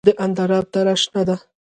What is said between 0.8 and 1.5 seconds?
شنه ده